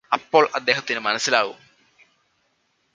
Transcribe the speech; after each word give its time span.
അപ്പോൾ 0.11 0.49
അദ്ദേഹത്തിനു 0.55 0.99
മനസ്സിലാകും 0.99 1.59